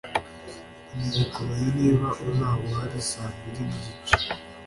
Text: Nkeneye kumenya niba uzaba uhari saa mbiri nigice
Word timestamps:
Nkeneye 0.89 1.23
kumenya 1.33 1.69
niba 1.77 2.07
uzaba 2.27 2.61
uhari 2.67 3.01
saa 3.09 3.31
mbiri 3.35 3.63
nigice 3.69 4.27